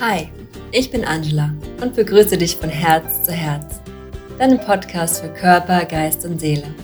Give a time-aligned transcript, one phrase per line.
[0.00, 0.30] Hi,
[0.72, 3.80] ich bin Angela und begrüße dich von Herz zu Herz,
[4.38, 6.74] deinem Podcast für Körper, Geist und Seele.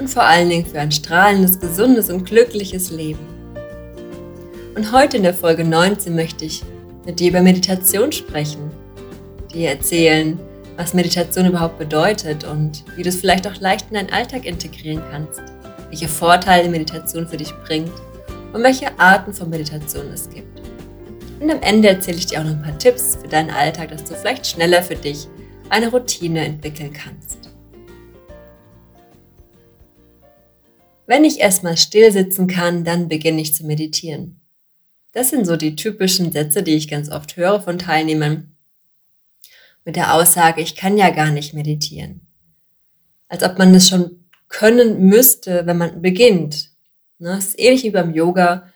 [0.00, 3.24] Und vor allen Dingen für ein strahlendes, gesundes und glückliches Leben.
[4.74, 6.64] Und heute in der Folge 19 möchte ich
[7.06, 8.72] mit dir über Meditation sprechen,
[9.52, 10.36] dir erzählen,
[10.76, 15.04] was Meditation überhaupt bedeutet und wie du es vielleicht auch leicht in deinen Alltag integrieren
[15.12, 15.40] kannst,
[15.88, 17.94] welche Vorteile Meditation für dich bringt
[18.52, 20.53] und welche Arten von Meditation es gibt.
[21.40, 24.04] Und am Ende erzähle ich dir auch noch ein paar Tipps für deinen Alltag, dass
[24.04, 25.26] du vielleicht schneller für dich
[25.68, 27.38] eine Routine entwickeln kannst.
[31.06, 34.40] Wenn ich erstmal still sitzen kann, dann beginne ich zu meditieren.
[35.12, 38.56] Das sind so die typischen Sätze, die ich ganz oft höre von Teilnehmern.
[39.84, 42.26] Mit der Aussage, ich kann ja gar nicht meditieren.
[43.28, 46.70] Als ob man das schon können müsste, wenn man beginnt.
[47.18, 48.72] Das ne, ist ähnlich wie beim Yoga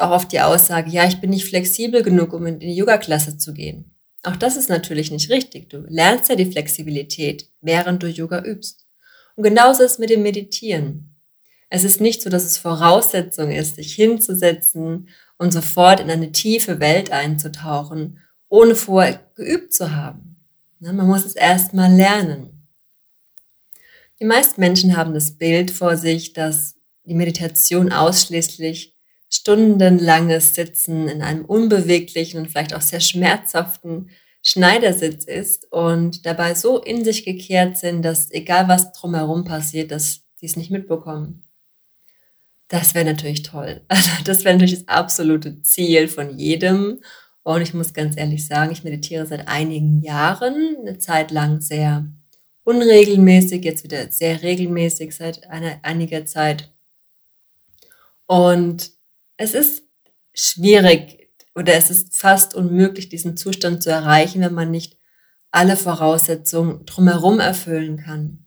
[0.00, 3.52] auch oft die Aussage, ja, ich bin nicht flexibel genug, um in die Yoga-Klasse zu
[3.52, 3.94] gehen.
[4.22, 5.68] Auch das ist natürlich nicht richtig.
[5.68, 8.86] Du lernst ja die Flexibilität, während du Yoga übst.
[9.36, 11.14] Und genauso ist es mit dem Meditieren.
[11.68, 16.80] Es ist nicht so, dass es Voraussetzung ist, sich hinzusetzen und sofort in eine tiefe
[16.80, 20.36] Welt einzutauchen, ohne vorher geübt zu haben.
[20.78, 22.68] Man muss es erstmal lernen.
[24.20, 28.93] Die meisten Menschen haben das Bild vor sich, dass die Meditation ausschließlich
[29.34, 34.10] stundenlanges Sitzen in einem unbeweglichen und vielleicht auch sehr schmerzhaften
[34.42, 40.22] Schneidersitz ist und dabei so in sich gekehrt sind, dass egal was drumherum passiert, dass
[40.36, 41.42] sie es nicht mitbekommen.
[42.68, 43.80] Das wäre natürlich toll.
[43.88, 47.00] Also das wäre natürlich das absolute Ziel von jedem.
[47.42, 52.08] Und ich muss ganz ehrlich sagen, ich meditiere seit einigen Jahren, eine Zeit lang sehr
[52.62, 56.72] unregelmäßig, jetzt wieder sehr regelmäßig seit einer, einiger Zeit.
[58.26, 58.94] Und
[59.36, 59.84] es ist
[60.32, 64.98] schwierig oder es ist fast unmöglich, diesen Zustand zu erreichen, wenn man nicht
[65.50, 68.46] alle Voraussetzungen drumherum erfüllen kann.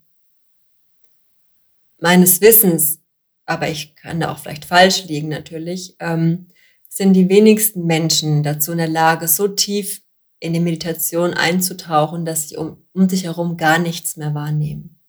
[1.98, 3.00] Meines Wissens,
[3.46, 6.48] aber ich kann da auch vielleicht falsch liegen natürlich, ähm,
[6.88, 10.02] sind die wenigsten Menschen dazu in der Lage, so tief
[10.40, 15.00] in die Meditation einzutauchen, dass sie um, um sich herum gar nichts mehr wahrnehmen.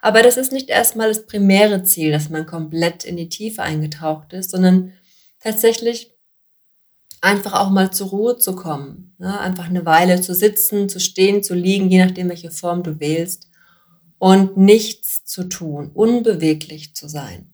[0.00, 4.32] Aber das ist nicht erstmal das primäre Ziel, dass man komplett in die Tiefe eingetaucht
[4.32, 4.92] ist, sondern
[5.42, 6.14] tatsächlich
[7.20, 9.14] einfach auch mal zur Ruhe zu kommen.
[9.18, 9.38] Ne?
[9.40, 13.48] Einfach eine Weile zu sitzen, zu stehen, zu liegen, je nachdem, welche Form du wählst.
[14.18, 17.52] Und nichts zu tun, unbeweglich zu sein.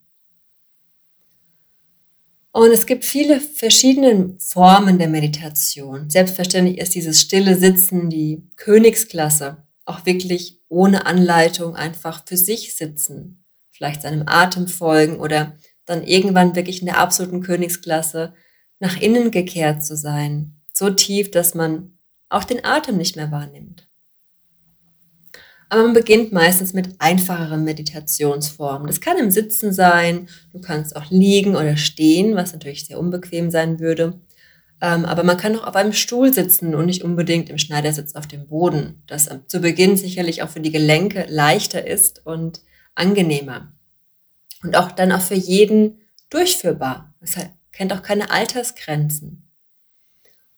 [2.51, 6.11] Und es gibt viele verschiedene Formen der Meditation.
[6.11, 9.59] Selbstverständlich ist dieses stille Sitzen die Königsklasse.
[9.85, 13.45] Auch wirklich ohne Anleitung einfach für sich sitzen.
[13.71, 15.57] Vielleicht seinem Atem folgen oder
[15.89, 18.35] dann irgendwann wirklich in der absoluten Königsklasse
[18.79, 20.55] nach innen gekehrt zu sein.
[20.73, 23.89] So tief, dass man auch den Atem nicht mehr wahrnimmt.
[25.71, 28.87] Aber man beginnt meistens mit einfacheren Meditationsformen.
[28.87, 33.51] Das kann im Sitzen sein, du kannst auch liegen oder stehen, was natürlich sehr unbequem
[33.51, 34.21] sein würde.
[34.81, 38.27] Ähm, aber man kann auch auf einem Stuhl sitzen und nicht unbedingt im Schneidersitz auf
[38.27, 42.63] dem Boden, das zu Beginn sicherlich auch für die Gelenke leichter ist und
[42.95, 43.73] angenehmer
[44.63, 47.15] und auch dann auch für jeden durchführbar.
[47.21, 47.37] Es
[47.73, 49.49] kennt auch keine Altersgrenzen.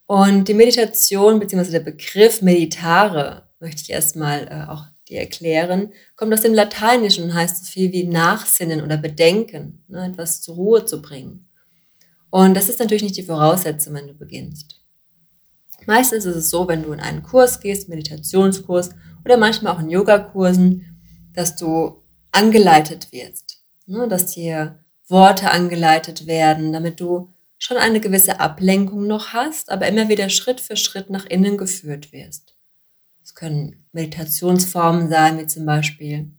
[0.07, 1.71] Und die Meditation bzw.
[1.71, 7.35] der Begriff meditare möchte ich erstmal äh, auch dir erklären, kommt aus dem Lateinischen und
[7.35, 11.49] heißt so viel wie nachsinnen oder bedenken, ne, etwas zur Ruhe zu bringen.
[12.31, 14.81] Und das ist natürlich nicht die Voraussetzung, wenn du beginnst.
[15.87, 18.91] Meistens ist es so, wenn du in einen Kurs gehst, Meditationskurs
[19.25, 21.03] oder manchmal auch in Yogakursen,
[21.35, 23.50] dass du angeleitet wirst
[23.91, 24.79] ne, dass dir
[25.09, 30.61] Worte angeleitet werden, damit du schon eine gewisse Ablenkung noch hast, aber immer wieder Schritt
[30.61, 32.55] für Schritt nach innen geführt wirst.
[33.23, 36.31] Es können Meditationsformen sein, wie zum Beispiel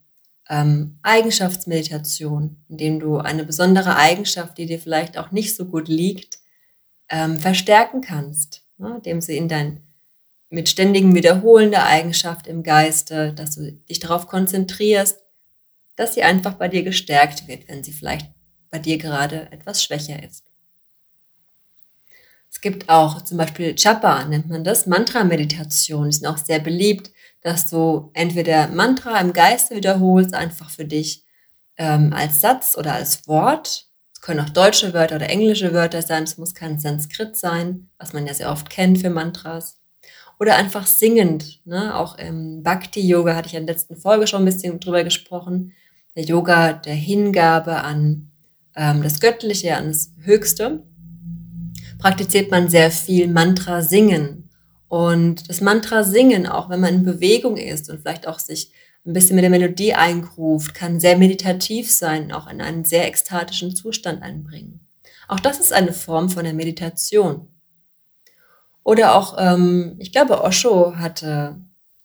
[0.50, 6.40] ähm, Eigenschaftsmeditation, indem du eine besondere Eigenschaft, die dir vielleicht auch nicht so gut liegt,
[7.09, 9.84] ähm, verstärken kannst, ne, indem sie in dein
[10.49, 15.21] mit ständigem Wiederholen der Eigenschaft im Geiste, dass du dich darauf konzentrierst,
[16.01, 18.25] dass sie einfach bei dir gestärkt wird, wenn sie vielleicht
[18.71, 20.45] bei dir gerade etwas schwächer ist.
[22.49, 26.09] Es gibt auch zum Beispiel Chapa, nennt man das, Mantra-Meditation.
[26.09, 27.11] Die sind auch sehr beliebt,
[27.41, 31.23] dass du entweder Mantra im Geiste wiederholst, einfach für dich
[31.77, 33.85] ähm, als Satz oder als Wort.
[34.11, 36.23] Es können auch deutsche Wörter oder englische Wörter sein.
[36.23, 39.79] Es muss kein Sanskrit sein, was man ja sehr oft kennt für Mantras.
[40.39, 41.63] Oder einfach singend.
[41.63, 41.95] Ne?
[41.95, 45.73] Auch im Bhakti-Yoga hatte ich in der letzten Folge schon ein bisschen drüber gesprochen
[46.16, 48.31] der Yoga der Hingabe an
[48.75, 50.84] ähm, das Göttliche, an das Höchste,
[51.99, 54.49] praktiziert man sehr viel Mantra singen.
[54.87, 58.72] Und das Mantra singen, auch wenn man in Bewegung ist und vielleicht auch sich
[59.05, 63.75] ein bisschen mit der Melodie eingruft, kann sehr meditativ sein, auch in einen sehr ekstatischen
[63.75, 64.87] Zustand einbringen.
[65.28, 67.47] Auch das ist eine Form von der Meditation.
[68.84, 71.61] Oder auch, ähm, ich glaube, Osho hatte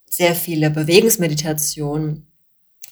[0.09, 2.27] sehr viele Bewegungsmeditationen,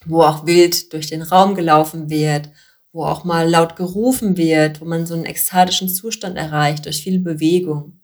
[0.06, 2.50] wo auch wild durch den Raum gelaufen wird,
[2.92, 7.18] wo auch mal laut gerufen wird, wo man so einen ekstatischen Zustand erreicht durch viel
[7.18, 8.00] Bewegung.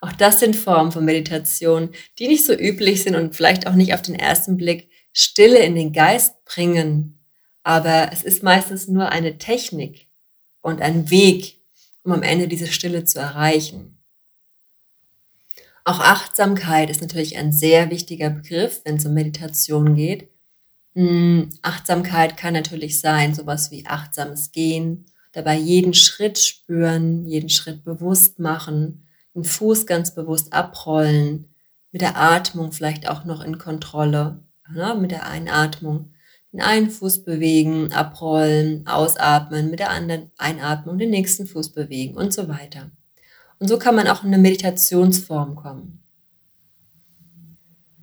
[0.00, 3.94] Auch das sind Formen von Meditation, die nicht so üblich sind und vielleicht auch nicht
[3.94, 7.20] auf den ersten Blick Stille in den Geist bringen.
[7.62, 10.08] Aber es ist meistens nur eine Technik
[10.60, 11.60] und ein Weg,
[12.02, 14.02] um am Ende diese Stille zu erreichen.
[15.84, 20.31] Auch Achtsamkeit ist natürlich ein sehr wichtiger Begriff, wenn es um Meditation geht.
[20.94, 27.84] Hm, Achtsamkeit kann natürlich sein, sowas wie achtsames Gehen, dabei jeden Schritt spüren, jeden Schritt
[27.84, 31.48] bewusst machen, den Fuß ganz bewusst abrollen,
[31.90, 34.40] mit der Atmung vielleicht auch noch in Kontrolle
[34.70, 36.12] ne, mit der Einatmung
[36.52, 42.34] den einen Fuß bewegen, abrollen, ausatmen, mit der anderen Einatmung den nächsten Fuß bewegen und
[42.34, 42.90] so weiter.
[43.58, 46.01] Und so kann man auch in eine Meditationsform kommen.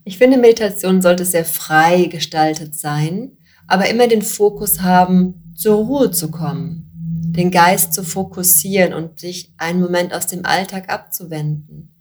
[0.09, 6.09] Ich finde, Meditation sollte sehr frei gestaltet sein, aber immer den Fokus haben, zur Ruhe
[6.09, 11.94] zu kommen, den Geist zu fokussieren und sich einen Moment aus dem Alltag abzuwenden.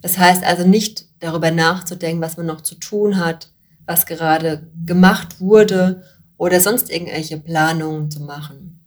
[0.00, 3.50] Das heißt also nicht darüber nachzudenken, was man noch zu tun hat,
[3.84, 6.04] was gerade gemacht wurde
[6.38, 8.80] oder sonst irgendwelche Planungen zu machen.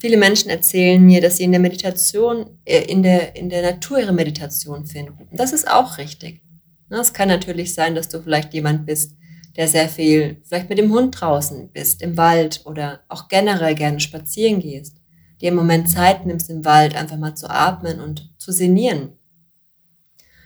[0.00, 3.98] Viele Menschen erzählen mir, dass sie in der Meditation, äh, in der, in der Natur
[3.98, 5.28] ihre Meditation finden.
[5.30, 6.40] Das ist auch richtig.
[6.90, 9.16] Ne, es kann natürlich sein, dass du vielleicht jemand bist,
[9.56, 14.00] der sehr viel, vielleicht mit dem Hund draußen bist, im Wald oder auch generell gerne
[14.00, 14.96] spazieren gehst,
[15.40, 19.12] dir im Moment Zeit nimmst im Wald, einfach mal zu atmen und zu sinnieren.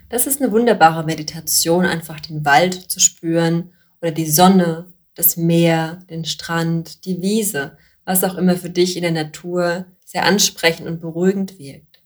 [0.08, 6.00] Das ist eine wunderbare Meditation, einfach den Wald zu spüren oder die Sonne, das Meer,
[6.10, 11.00] den Strand, die Wiese, was auch immer für dich in der Natur sehr ansprechend und
[11.00, 12.02] beruhigend wirkt.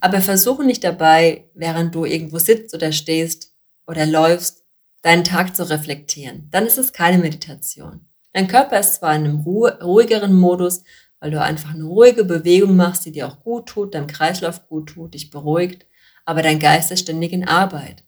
[0.00, 3.51] Aber versuche nicht dabei, während du irgendwo sitzt oder stehst
[3.86, 4.64] oder läufst,
[5.02, 6.48] deinen Tag zu reflektieren.
[6.50, 8.06] Dann ist es keine Meditation.
[8.32, 10.84] Dein Körper ist zwar in einem ruhigeren Modus,
[11.20, 14.88] weil du einfach eine ruhige Bewegung machst, die dir auch gut tut, deinem Kreislauf gut
[14.88, 15.86] tut, dich beruhigt,
[16.24, 18.04] aber dein Geist ist ständig in Arbeit.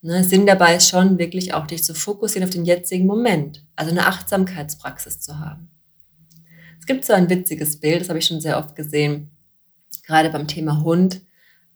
[0.00, 3.90] Ne, Sinn dabei ist schon wirklich auch dich zu fokussieren auf den jetzigen Moment, also
[3.90, 5.70] eine Achtsamkeitspraxis zu haben.
[6.78, 9.30] Es gibt so ein witziges Bild, das habe ich schon sehr oft gesehen,
[10.06, 11.22] gerade beim Thema Hund,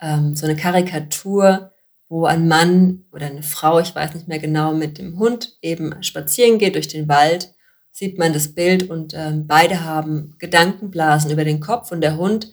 [0.01, 1.72] ähm, so eine Karikatur,
[2.13, 5.95] wo ein Mann oder eine Frau, ich weiß nicht mehr genau, mit dem Hund eben
[6.03, 7.55] spazieren geht durch den Wald,
[7.91, 12.53] sieht man das Bild und ähm, beide haben Gedankenblasen über den Kopf und der Hund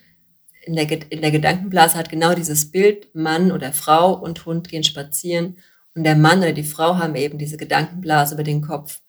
[0.61, 4.85] in der, in der Gedankenblase hat genau dieses Bild, Mann oder Frau und Hund gehen
[4.85, 5.57] spazieren
[5.93, 9.01] und der Mann oder die Frau haben eben diese Gedankenblase über den Kopf,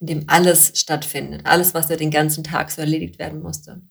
[0.00, 3.82] in dem alles stattfindet, alles, was da den ganzen Tag so erledigt werden musste.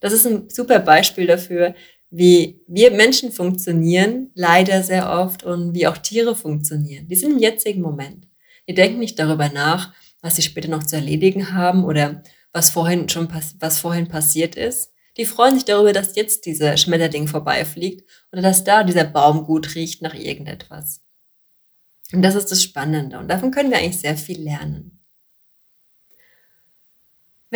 [0.00, 1.74] Das ist ein super Beispiel dafür,
[2.10, 7.08] wie wir Menschen funktionieren, leider sehr oft, und wie auch Tiere funktionieren.
[7.08, 8.26] Die sind im jetzigen Moment.
[8.68, 9.92] Die denken nicht darüber nach,
[10.22, 12.22] was sie später noch zu erledigen haben oder
[12.52, 13.28] was vorhin schon,
[13.60, 18.64] was vorhin passiert ist, die freuen sich darüber, dass jetzt dieser Schmetterling vorbeifliegt oder dass
[18.64, 21.00] da dieser Baum gut riecht nach irgendetwas.
[22.12, 24.95] Und das ist das Spannende und davon können wir eigentlich sehr viel lernen.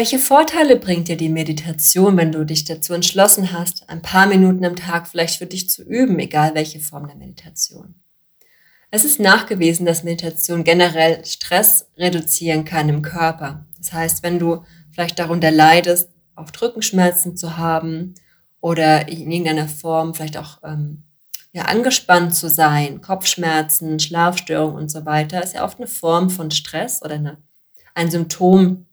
[0.00, 4.64] Welche Vorteile bringt dir die Meditation, wenn du dich dazu entschlossen hast, ein paar Minuten
[4.64, 7.96] am Tag vielleicht für dich zu üben, egal welche Form der Meditation?
[8.90, 13.66] Es ist nachgewiesen, dass Meditation generell Stress reduzieren kann im Körper.
[13.76, 18.14] Das heißt, wenn du vielleicht darunter leidest, oft Rückenschmerzen zu haben
[18.62, 21.02] oder in irgendeiner Form vielleicht auch ähm,
[21.52, 26.50] ja, angespannt zu sein, Kopfschmerzen, Schlafstörungen und so weiter, ist ja oft eine Form von
[26.50, 27.36] Stress oder eine,
[27.94, 28.86] ein Symptom,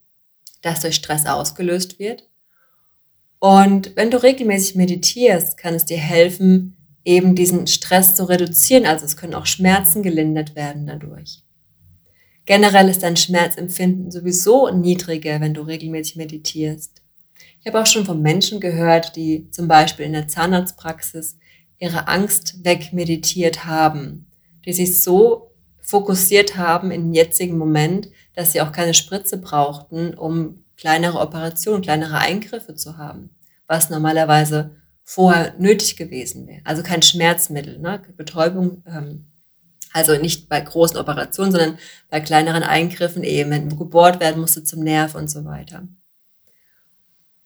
[0.68, 2.30] das durch Stress ausgelöst wird.
[3.40, 8.86] Und wenn du regelmäßig meditierst, kann es dir helfen, eben diesen Stress zu reduzieren.
[8.86, 11.44] Also es können auch Schmerzen gelindert werden dadurch.
[12.46, 17.02] Generell ist dein Schmerzempfinden sowieso niedriger, wenn du regelmäßig meditierst.
[17.60, 21.38] Ich habe auch schon von Menschen gehört, die zum Beispiel in der Zahnarztpraxis
[21.80, 24.28] ihre Angst wegmeditiert haben,
[24.66, 25.47] die sich so
[25.88, 32.18] fokussiert haben im jetzigen Moment, dass sie auch keine Spritze brauchten, um kleinere Operationen, kleinere
[32.18, 33.30] Eingriffe zu haben,
[33.68, 34.76] was normalerweise
[35.06, 36.60] vorher nötig gewesen wäre.
[36.66, 38.02] Also kein Schmerzmittel, ne?
[38.18, 39.28] Betäubung, ähm,
[39.94, 41.78] also nicht bei großen Operationen, sondern
[42.10, 45.88] bei kleineren Eingriffen eben, wenn gebohrt werden musste zum Nerv und so weiter.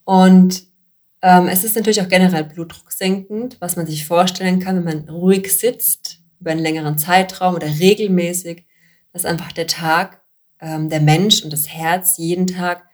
[0.04, 0.70] Und
[1.24, 5.56] Ähm, es ist natürlich auch generell blutdrucksenkend, was man sich vorstellen kann, wenn man ruhig
[5.56, 8.66] sitzt über einen längeren Zeitraum oder regelmäßig,
[9.14, 10.22] dass einfach der Tag,
[10.60, 12.86] ähm, der Mensch und das Herz jeden Tag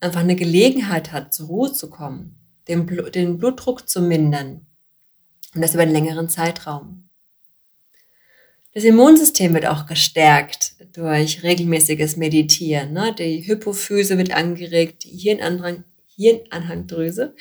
[0.00, 2.38] einfach eine Gelegenheit hat, zur Ruhe zu kommen,
[2.68, 4.66] den, Bl den Blutdruck zu mindern
[5.54, 7.08] und das über einen längeren Zeitraum.
[8.72, 12.92] Das Immunsystem wird auch gestärkt durch regelmäßiges Meditieren.
[12.92, 13.14] Ne?
[13.18, 15.84] Die Hypophyse wird angeregt, die Hirnandrang,
[16.14, 17.34] Hirnanhangdrüse.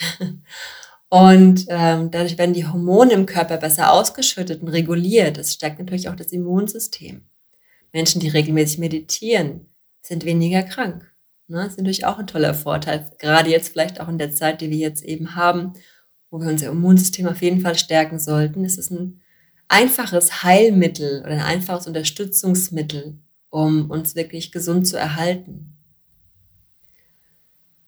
[1.09, 5.37] Und ähm, dadurch werden die Hormone im Körper besser ausgeschüttet und reguliert.
[5.37, 7.25] Das stärkt natürlich auch das Immunsystem.
[7.93, 9.67] Menschen, die regelmäßig meditieren,
[10.01, 11.11] sind weniger krank.
[11.47, 11.57] Ne?
[11.57, 13.11] Das ist natürlich auch ein toller Vorteil.
[13.19, 15.73] Gerade jetzt vielleicht auch in der Zeit, die wir jetzt eben haben,
[16.29, 18.65] wo wir unser Immunsystem auf jeden Fall stärken sollten.
[18.65, 19.21] Es ist ein
[19.67, 23.19] einfaches Heilmittel oder ein einfaches Unterstützungsmittel,
[23.49, 25.74] um uns wirklich gesund zu erhalten.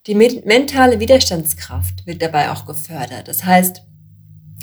[0.08, 3.28] Die mentale Widerstandskraft wird dabei auch gefördert.
[3.28, 3.84] Das heißt,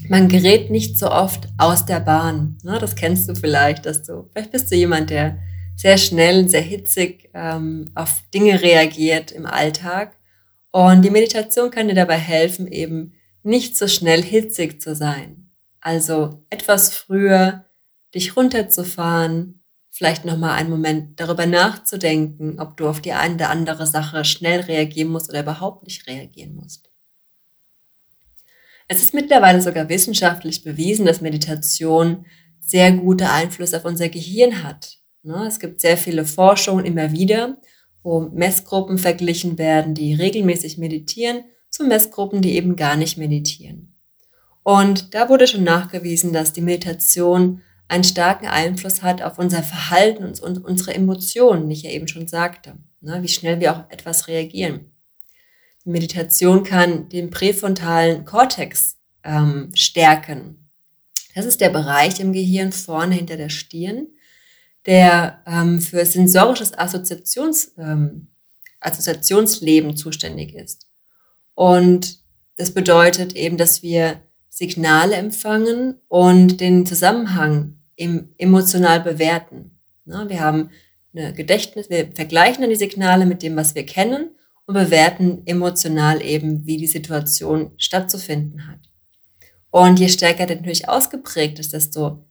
[0.08, 2.56] man gerät nicht so oft aus der Bahn.
[2.62, 2.78] Ne?
[2.78, 5.38] Das kennst du vielleicht, dass du, vielleicht bist du jemand, der
[5.76, 10.18] sehr schnell, sehr hitzig ähm, auf Dinge reagiert im Alltag.
[10.70, 15.50] Und die Meditation kann dir dabei helfen, eben nicht so schnell hitzig zu sein.
[15.80, 17.66] Also etwas früher
[18.14, 19.63] dich runterzufahren,
[19.94, 24.62] vielleicht nochmal einen Moment darüber nachzudenken, ob du auf die eine oder andere Sache schnell
[24.62, 26.90] reagieren musst oder überhaupt nicht reagieren musst.
[28.88, 32.26] Es ist mittlerweile sogar wissenschaftlich bewiesen, dass Meditation
[32.60, 34.98] sehr gute Einfluss auf unser Gehirn hat.
[35.22, 37.56] Ne, es gibt sehr viele Forschungen immer wieder,
[38.02, 43.94] wo Messgruppen verglichen werden, die regelmäßig meditieren, zu Messgruppen, die eben gar nicht meditieren.
[44.64, 50.24] Und da wurde schon nachgewiesen, dass die Meditation einen starken Einfluss hat auf unser Verhalten
[50.24, 54.28] und unsere Emotionen, wie ich ja eben schon sagte, ne, wie schnell wir auf etwas
[54.28, 54.92] reagieren.
[55.84, 60.70] Die Meditation kann den präfrontalen Kortex ähm, stärken.
[61.34, 64.08] Das ist der Bereich im Gehirn vorne hinter der Stirn,
[64.86, 68.28] der ähm, für sensorisches Assoziations, ähm,
[68.80, 70.86] Assoziationsleben zuständig ist.
[71.54, 72.18] Und
[72.56, 74.20] das bedeutet eben, dass wir
[74.54, 79.80] Signale empfangen und den Zusammenhang im, emotional bewerten.
[80.04, 80.26] Ne?
[80.28, 80.70] Wir haben
[81.12, 84.30] eine Gedächtnis, wir vergleichen dann die Signale mit dem, was wir kennen
[84.66, 88.78] und bewerten emotional eben, wie die Situation stattzufinden hat.
[89.70, 92.25] Und je stärker der natürlich ausgeprägt ist, desto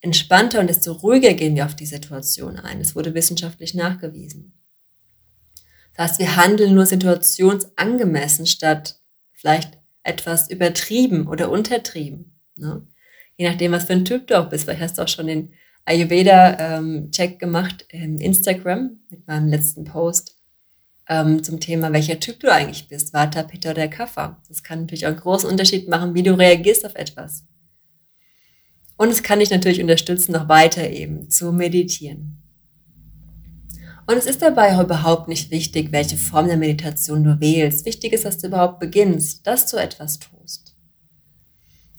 [0.00, 2.80] entspannter und desto ruhiger gehen wir auf die Situation ein.
[2.80, 4.60] Das wurde wissenschaftlich nachgewiesen.
[5.94, 9.00] Das heißt, wir handeln nur situationsangemessen statt
[9.32, 12.38] vielleicht etwas übertrieben oder untertrieben.
[12.56, 12.86] Ne?
[13.36, 14.64] Je nachdem, was für ein Typ du auch bist.
[14.64, 20.36] Vielleicht hast du auch schon den Ayurveda-Check ähm, gemacht im Instagram mit meinem letzten Post
[21.08, 23.12] ähm, zum Thema, welcher Typ du eigentlich bist.
[23.14, 24.42] Vata, Pitta oder Kapha.
[24.48, 27.44] Das kann natürlich auch einen großen Unterschied machen, wie du reagierst auf etwas.
[28.96, 32.42] Und es kann dich natürlich unterstützen, noch weiter eben zu meditieren.
[34.08, 37.84] Und es ist dabei überhaupt nicht wichtig, welche Form der Meditation du wählst.
[37.84, 40.74] Wichtig ist, dass du überhaupt beginnst, dass du etwas tust.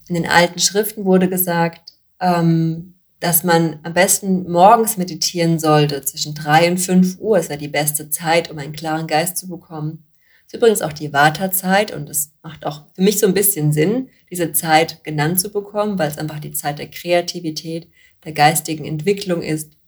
[0.08, 6.34] In den alten Schriften wurde gesagt, ähm, dass man am besten morgens meditieren sollte, zwischen
[6.34, 7.38] drei und fünf Uhr.
[7.38, 10.04] ist ja die beste Zeit, um einen klaren Geist zu bekommen.
[10.46, 13.72] Das ist übrigens auch die Vata-Zeit und es macht auch für mich so ein bisschen
[13.72, 17.88] Sinn, diese Zeit genannt zu bekommen, weil es einfach die Zeit der Kreativität,
[18.26, 19.79] der geistigen Entwicklung ist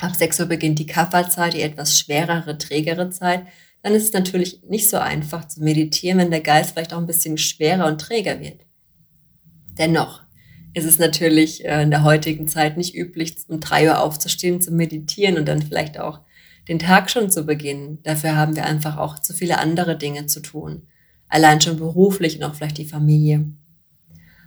[0.00, 3.46] Ab 6 Uhr beginnt die Kafferzeit, die etwas schwerere, trägere Zeit.
[3.82, 7.06] Dann ist es natürlich nicht so einfach zu meditieren, wenn der Geist vielleicht auch ein
[7.06, 8.64] bisschen schwerer und träger wird.
[9.76, 10.22] Dennoch
[10.74, 14.70] ist es natürlich äh, in der heutigen Zeit nicht üblich, um 3 Uhr aufzustehen, zu
[14.70, 16.20] meditieren und dann vielleicht auch
[16.68, 17.98] den Tag schon zu beginnen.
[18.02, 20.86] Dafür haben wir einfach auch zu viele andere Dinge zu tun.
[21.28, 23.46] Allein schon beruflich und auch vielleicht die Familie.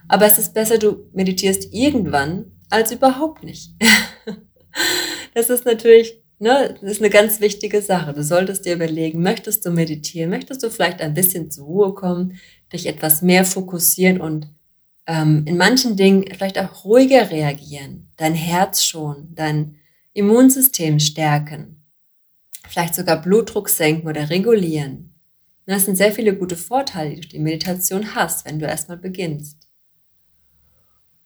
[0.08, 3.74] Aber es ist besser, du meditierst irgendwann als überhaupt nicht.
[5.34, 8.14] das ist natürlich, ne, das ist eine ganz wichtige Sache.
[8.14, 12.38] Du solltest dir überlegen, möchtest du meditieren, möchtest du vielleicht ein bisschen zur Ruhe kommen,
[12.72, 14.48] dich etwas mehr fokussieren und
[15.08, 19.76] ähm, in manchen Dingen vielleicht auch ruhiger reagieren, dein Herz schon, dein
[20.14, 21.84] Immunsystem stärken,
[22.68, 25.08] vielleicht sogar Blutdruck senken oder regulieren.
[25.66, 29.61] Das sind sehr viele gute Vorteile, die du die Meditation hast, wenn du erstmal beginnst.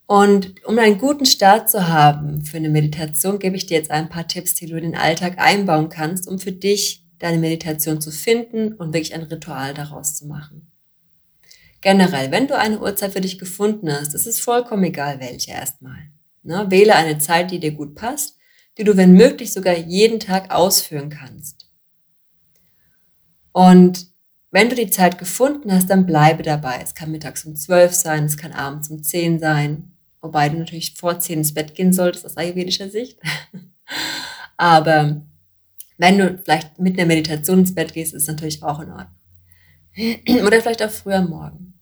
[0.07, 4.09] Und um einen guten Start zu haben für eine Meditation, gebe ich dir jetzt ein
[4.09, 8.11] paar Tipps, die du in den Alltag einbauen kannst, um für dich deine Meditation zu
[8.11, 10.71] finden und wirklich ein Ritual daraus zu machen.
[11.81, 16.09] Generell, wenn du eine Uhrzeit für dich gefunden hast, ist es vollkommen egal, welche erstmal.
[16.43, 16.65] Ne?
[16.69, 18.37] Wähle eine Zeit, die dir gut passt,
[18.77, 21.69] die du, wenn möglich, sogar jeden Tag ausführen kannst.
[23.51, 24.07] Und
[24.51, 26.79] wenn du die Zeit gefunden hast, dann bleibe dabei.
[26.83, 29.94] Es kann mittags um zwölf sein, es kann abends um zehn sein,
[30.25, 33.19] wobei du natürlich vor zehn ins Bett gehen solltest aus ayurvedischer Sicht.
[34.57, 35.21] Aber
[35.97, 39.15] wenn du vielleicht mit einer Meditation ins Bett gehst, ist natürlich auch in Ordnung.
[40.45, 41.79] Oder vielleicht auch früher Morgen.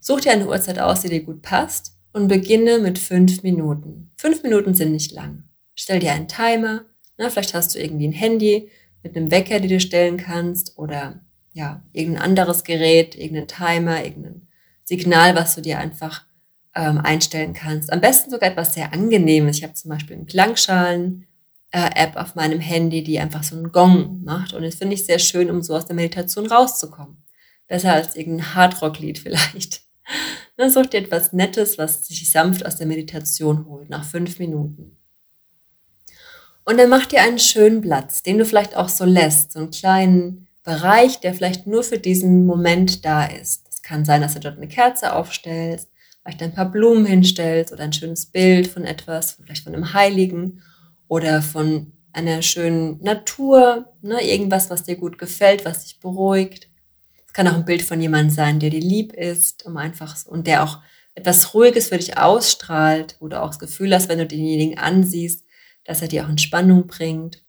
[0.00, 4.12] Such dir eine Uhrzeit aus, die dir gut passt und beginne mit fünf Minuten.
[4.16, 5.44] Fünf Minuten sind nicht lang.
[5.74, 6.84] Stell dir einen Timer.
[7.16, 8.70] Na, vielleicht hast du irgendwie ein Handy
[9.02, 11.20] mit einem Wecker, den du stellen kannst oder
[11.54, 14.46] ja, irgendein anderes Gerät, irgendein Timer, irgendein
[14.84, 16.26] Signal, was du dir einfach
[16.76, 17.92] ähm, einstellen kannst.
[17.92, 19.56] Am besten sogar etwas sehr Angenehmes.
[19.56, 21.26] Ich habe zum Beispiel einen Klangschalen
[21.72, 24.52] äh, App auf meinem Handy, die einfach so einen Gong macht.
[24.52, 27.24] Und das finde ich sehr schön, um so aus der Meditation rauszukommen.
[27.66, 29.82] Besser als irgendein Hardrock-Lied vielleicht.
[30.56, 34.96] Dann such dir etwas Nettes, was sich sanft aus der Meditation holt, nach fünf Minuten.
[36.64, 39.70] Und dann mach dir einen schönen Platz, den du vielleicht auch so lässt, so einen
[39.70, 43.68] kleinen Bereich, der vielleicht nur für diesen Moment da ist.
[43.70, 45.88] Es kann sein, dass du dort eine Kerze aufstellst,
[46.26, 50.60] vielleicht ein paar Blumen hinstellst oder ein schönes Bild von etwas, vielleicht von einem Heiligen
[51.06, 56.68] oder von einer schönen Natur, ne, irgendwas, was dir gut gefällt, was dich beruhigt.
[57.26, 60.48] Es kann auch ein Bild von jemandem sein, der dir lieb ist, um einfach und
[60.48, 60.80] der auch
[61.14, 65.44] etwas Ruhiges für dich ausstrahlt, wo du auch das Gefühl hast, wenn du denjenigen ansiehst,
[65.84, 67.44] dass er dir auch Entspannung bringt.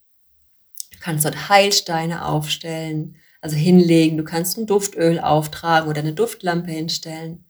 [0.92, 4.18] Du kannst dort Heilsteine aufstellen, also hinlegen.
[4.18, 7.47] Du kannst ein Duftöl auftragen oder eine Duftlampe hinstellen.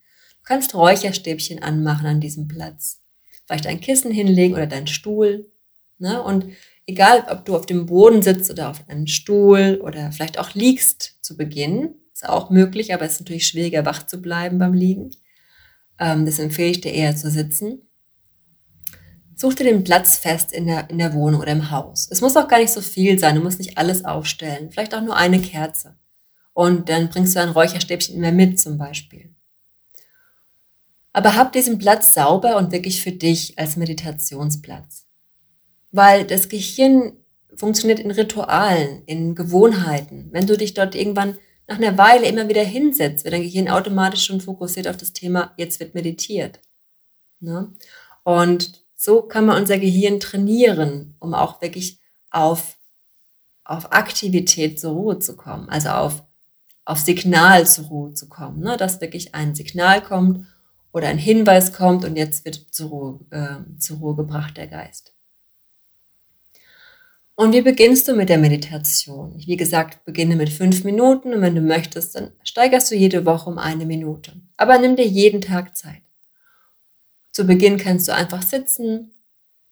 [0.47, 3.01] Kannst Räucherstäbchen anmachen an diesem Platz.
[3.45, 5.51] Vielleicht ein Kissen hinlegen oder deinen Stuhl.
[5.97, 6.23] Ne?
[6.23, 6.45] Und
[6.85, 11.17] egal, ob du auf dem Boden sitzt oder auf einem Stuhl oder vielleicht auch liegst
[11.21, 15.09] zu Beginn, ist auch möglich, aber es ist natürlich schwieriger, wach zu bleiben beim Liegen.
[15.99, 17.81] Ähm, das empfehle ich dir eher zu sitzen.
[19.35, 22.07] Such dir den Platz fest in der, in der Wohnung oder im Haus.
[22.09, 24.71] Es muss auch gar nicht so viel sein, du musst nicht alles aufstellen.
[24.71, 25.97] Vielleicht auch nur eine Kerze.
[26.53, 29.33] Und dann bringst du ein Räucherstäbchen immer mit zum Beispiel.
[31.17, 35.07] Aber hab diesen Platz sauber und wirklich für dich als Meditationsplatz
[35.91, 37.13] weil das Gehirn
[37.55, 40.29] funktioniert in Ritualen, in Gewohnheiten.
[40.31, 44.25] Wenn du dich dort irgendwann nach einer Weile immer wieder hinsetzt, wird dein Gehirn automatisch
[44.25, 46.59] schon fokussiert auf das Thema, jetzt wird meditiert.
[47.39, 47.73] Ne?
[48.23, 51.99] Und so kann man unser Gehirn trainieren, um auch wirklich
[52.29, 52.77] auf,
[53.63, 56.23] auf Aktivität zur Ruhe zu kommen, also auf,
[56.85, 58.77] auf Signal zur Ruhe zu kommen, ne?
[58.77, 60.45] dass wirklich ein Signal kommt
[60.97, 65.13] oder ein Hinweis kommt und jetzt wird zur Ruhe, äh, zur Ruhe gebracht der Geist.
[67.35, 69.35] Und wie beginnst du mit der Meditation?
[69.37, 73.47] Wie gesagt, beginne mit fünf Minuten und wenn du möchtest, dann steigerst du jede Woche
[73.47, 74.41] um eine Minute.
[74.57, 76.01] Aber nimm dir jeden Tag Zeit.
[77.31, 79.11] Zu Beginn kannst du einfach sitzen,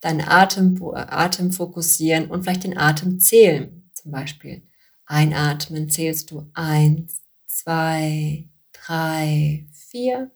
[0.00, 3.90] deinen Atem, Atem fokussieren und vielleicht den Atem zählen.
[3.94, 4.62] Zum Beispiel
[5.06, 10.30] einatmen zählst du eins, zwei, drei, vier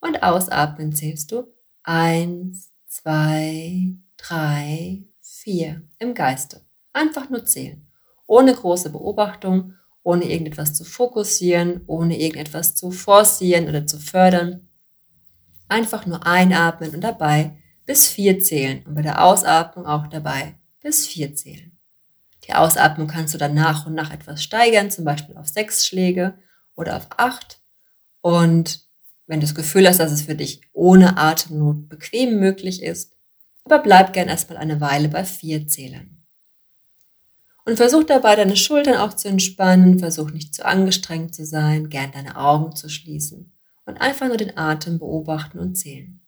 [0.00, 6.62] und ausatmen zählst du eins, zwei, drei, vier im Geiste.
[6.92, 7.86] Einfach nur zählen.
[8.26, 14.68] Ohne große Beobachtung, ohne irgendetwas zu fokussieren, ohne irgendetwas zu forcieren oder zu fördern.
[15.68, 21.06] Einfach nur einatmen und dabei bis vier zählen und bei der Ausatmung auch dabei bis
[21.06, 21.76] vier zählen.
[22.44, 26.38] Die Ausatmung kannst du dann nach und nach etwas steigern, zum Beispiel auf sechs Schläge
[26.74, 27.60] oder auf acht.
[28.22, 28.89] Und
[29.30, 33.12] wenn du das Gefühl hast, dass es für dich ohne Atemnot bequem möglich ist,
[33.62, 36.18] aber bleib gern erstmal eine Weile bei vier Zählern.
[37.64, 42.10] Und versuch dabei deine Schultern auch zu entspannen, versuch nicht zu angestrengt zu sein, gern
[42.10, 43.52] deine Augen zu schließen
[43.84, 46.20] und einfach nur den Atem beobachten und zählen.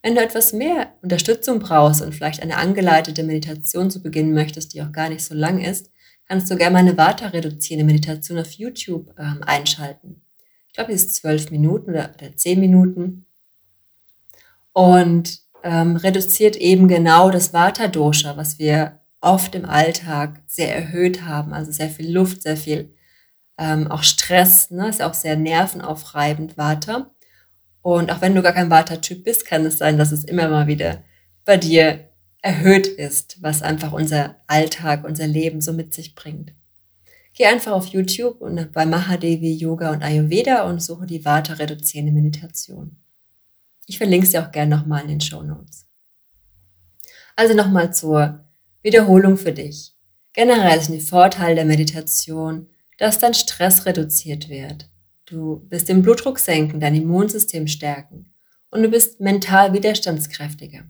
[0.00, 4.82] Wenn du etwas mehr Unterstützung brauchst und vielleicht eine angeleitete Meditation zu beginnen möchtest, die
[4.82, 5.90] auch gar nicht so lang ist,
[6.28, 10.23] kannst du gerne meine Vata reduzierende Meditation auf YouTube ähm, einschalten.
[10.74, 13.26] Ich glaube, die ist zwölf Minuten oder, zehn Minuten
[14.72, 21.52] und ähm, reduziert eben genau das Vata-Dosha, was wir oft im Alltag sehr erhöht haben.
[21.52, 22.92] Also sehr viel Luft, sehr viel
[23.56, 24.88] ähm, auch Stress, ne?
[24.88, 27.14] ist auch sehr nervenaufreibend, Vata.
[27.80, 30.66] Und auch wenn du gar kein Vata-Typ bist, kann es sein, dass es immer mal
[30.66, 31.04] wieder
[31.44, 32.08] bei dir
[32.42, 36.52] erhöht ist, was einfach unser Alltag, unser Leben so mit sich bringt.
[37.36, 42.96] Geh einfach auf YouTube und bei Mahadevi Yoga und Ayurveda und suche die Vata-reduzierende Meditation.
[43.86, 45.86] Ich verlinke sie auch gerne nochmal in den Show Notes.
[47.34, 48.44] Also nochmal zur
[48.82, 49.94] Wiederholung für dich.
[50.32, 52.68] Generell ist ein Vorteil der Meditation,
[52.98, 54.88] dass dein Stress reduziert wird.
[55.26, 58.32] Du wirst den Blutdruck senken, dein Immunsystem stärken
[58.70, 60.84] und du bist mental widerstandskräftiger.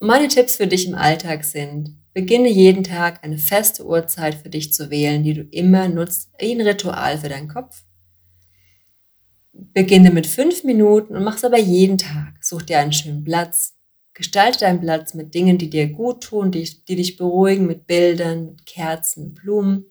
[0.00, 4.48] Und meine Tipps für dich im Alltag sind, Beginne jeden Tag eine feste Uhrzeit für
[4.48, 7.82] dich zu wählen, die du immer nutzt, wie ein Ritual für deinen Kopf.
[9.52, 12.34] Beginne mit fünf Minuten und mach es aber jeden Tag.
[12.40, 13.74] Such dir einen schönen Platz.
[14.14, 18.46] Gestalte deinen Platz mit Dingen, die dir gut tun, die, die dich beruhigen, mit Bildern,
[18.46, 19.86] mit Kerzen, Blumen,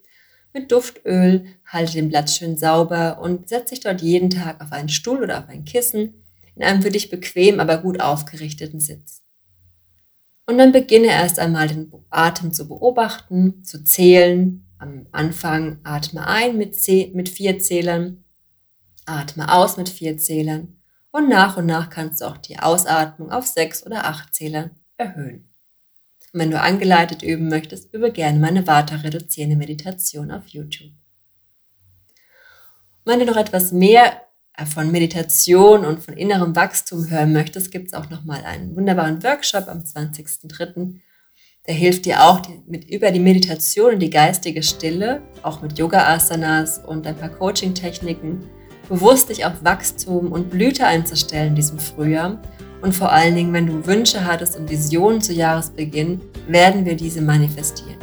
[0.53, 1.45] mit Duftöl.
[1.65, 5.39] Halte den Platz schön sauber und setz dich dort jeden Tag auf einen Stuhl oder
[5.39, 6.23] auf ein Kissen
[6.55, 9.22] in einem für dich bequem, aber gut aufgerichteten Sitz.
[10.45, 14.67] Und dann beginne erst einmal den Atem zu beobachten, zu zählen.
[14.77, 16.75] Am Anfang atme ein mit,
[17.13, 18.23] mit vier Zählern,
[19.06, 20.75] atme aus mit vier Zählern
[21.13, 25.47] und nach und nach kannst du auch die Ausatmung auf sechs oder acht Zählern erhöhen.
[26.34, 30.91] Und wenn du angeleitet üben möchtest, übe gerne meine Vata-reduzierende Meditation auf YouTube.
[33.06, 34.22] Und wenn du noch etwas mehr
[34.65, 39.67] von Meditation und von innerem Wachstum hören möchtest, gibt es auch nochmal einen wunderbaren Workshop
[39.67, 40.99] am 20.03.
[41.65, 46.79] Der hilft dir auch mit, über die Meditation und die geistige Stille, auch mit Yoga-Asanas
[46.79, 48.43] und ein paar Coaching-Techniken,
[48.89, 52.41] bewusst dich auf Wachstum und Blüte einzustellen in diesem Frühjahr.
[52.81, 57.21] Und vor allen Dingen, wenn du Wünsche hattest und Visionen zu Jahresbeginn, werden wir diese
[57.21, 57.97] manifestieren.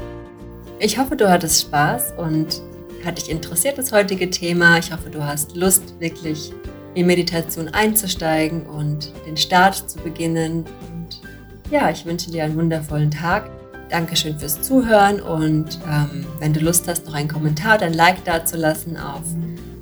[0.78, 2.62] Ich hoffe, du hattest Spaß und
[3.04, 4.78] hat dich interessiert das heutige Thema?
[4.78, 6.52] Ich hoffe, du hast Lust, wirklich
[6.94, 10.64] in Meditation einzusteigen und den Start zu beginnen.
[10.92, 11.20] Und
[11.70, 13.50] ja, ich wünsche dir einen wundervollen Tag.
[13.88, 18.24] Dankeschön fürs Zuhören und ähm, wenn du Lust hast, noch einen Kommentar oder ein Like
[18.24, 19.22] dazulassen auf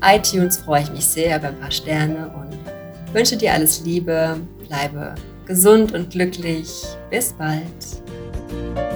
[0.02, 5.14] iTunes, freue ich mich sehr über ein paar Sterne und wünsche dir alles Liebe, bleibe
[5.44, 6.70] gesund und glücklich.
[7.10, 8.87] Bis bald.